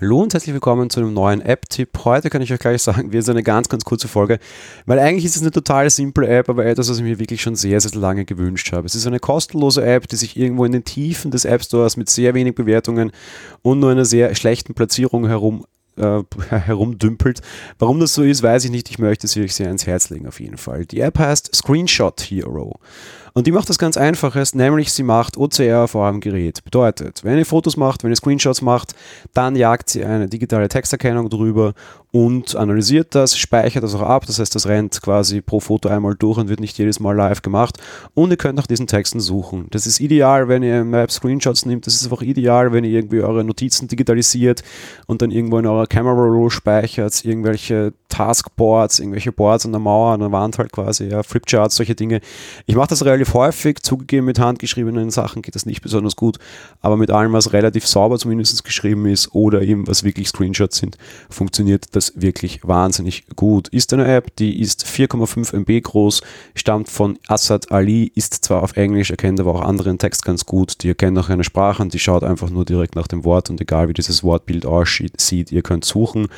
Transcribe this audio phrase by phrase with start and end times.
[0.00, 1.90] Hallo und herzlich willkommen zu einem neuen App-Tipp.
[2.04, 4.38] Heute kann ich euch gleich sagen, wir sind eine ganz, ganz kurze Folge,
[4.86, 7.56] weil eigentlich ist es eine total simple App, aber etwas, was ich mir wirklich schon
[7.56, 8.86] sehr, sehr lange gewünscht habe.
[8.86, 12.08] Es ist eine kostenlose App, die sich irgendwo in den Tiefen des App Stores mit
[12.08, 13.12] sehr wenig Bewertungen
[13.60, 15.66] und nur einer sehr schlechten Platzierung herum
[15.96, 17.40] äh, herumdümpelt.
[17.78, 18.90] Warum das so ist, weiß ich nicht.
[18.90, 20.86] Ich möchte sie euch sehr ans Herz legen auf jeden Fall.
[20.86, 22.78] Die App heißt Screenshot Hero.
[23.34, 26.62] Und die macht das ganz Einfaches, nämlich sie macht OCR vor einem Gerät.
[26.64, 28.94] Bedeutet, wenn ihr Fotos macht, wenn ihr Screenshots macht,
[29.32, 31.72] dann jagt sie eine digitale Texterkennung drüber
[32.12, 34.26] und analysiert das, speichert das auch ab.
[34.26, 37.40] Das heißt, das rennt quasi pro Foto einmal durch und wird nicht jedes Mal live
[37.40, 37.78] gemacht.
[38.12, 39.66] Und ihr könnt nach diesen Texten suchen.
[39.70, 41.86] Das ist ideal, wenn ihr Map Screenshots nimmt.
[41.86, 44.62] Das ist auch ideal, wenn ihr irgendwie eure Notizen digitalisiert
[45.06, 50.12] und dann irgendwo in eurer Camera Roll speichert, irgendwelche Taskboards, irgendwelche Boards an der Mauer,
[50.12, 52.20] an der Wand halt quasi, ja, Flipcharts, solche Dinge.
[52.66, 56.38] Ich mache das relativ häufig, zugegeben mit handgeschriebenen Sachen geht das nicht besonders gut,
[56.82, 60.98] aber mit allem, was relativ sauber zumindest geschrieben ist oder eben was wirklich Screenshots sind,
[61.30, 63.68] funktioniert das das wirklich wahnsinnig gut.
[63.68, 66.22] Ist eine App, die ist 4,5 MB groß,
[66.54, 70.82] stammt von Assad Ali, ist zwar auf Englisch, erkennt aber auch anderen Text ganz gut.
[70.82, 73.60] Die erkennt auch eine Sprache und die schaut einfach nur direkt nach dem Wort und
[73.60, 76.28] egal wie dieses Wortbild aussieht, ihr könnt suchen.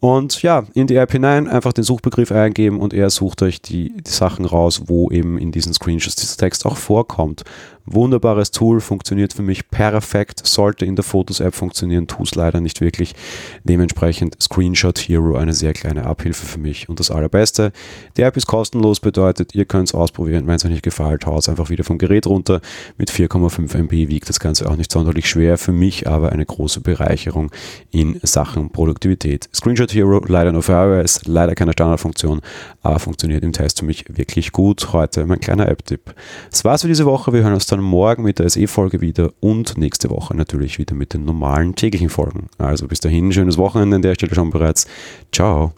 [0.00, 3.92] Und ja, in die App hinein einfach den Suchbegriff eingeben und er sucht euch die,
[3.96, 7.44] die Sachen raus, wo eben in diesen Screenshots dieser Text auch vorkommt.
[7.88, 12.80] Wunderbares Tool, funktioniert für mich perfekt, sollte in der Fotos-App funktionieren, tut es leider nicht
[12.80, 13.14] wirklich.
[13.62, 16.88] Dementsprechend Screenshot Hero eine sehr kleine Abhilfe für mich.
[16.88, 17.72] Und das Allerbeste,
[18.16, 20.48] die App ist kostenlos, bedeutet, ihr könnt es ausprobieren.
[20.48, 22.60] Wenn es euch nicht gefällt, haut es einfach wieder vom Gerät runter.
[22.98, 26.80] Mit 4,5 MB wiegt das Ganze auch nicht sonderlich schwer, für mich aber eine große
[26.80, 27.52] Bereicherung
[27.92, 29.48] in Sachen Produktivität.
[29.54, 32.40] Screenshot Hero leider nur für iOS, leider keine Standardfunktion,
[32.82, 34.92] aber funktioniert im Test für mich wirklich gut.
[34.92, 36.14] Heute mein kleiner App-Tipp.
[36.50, 37.32] Das war's für diese Woche.
[37.32, 41.14] Wir hören uns dann morgen mit der SE-Folge wieder und nächste Woche natürlich wieder mit
[41.14, 42.48] den normalen täglichen Folgen.
[42.58, 44.86] Also bis dahin, schönes Wochenende an der Stelle schon bereits.
[45.32, 45.72] Ciao.